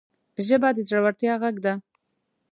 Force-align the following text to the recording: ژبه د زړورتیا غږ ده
ژبه 0.47 0.69
د 0.75 0.77
زړورتیا 0.87 1.33
غږ 1.43 1.55
ده 1.65 1.73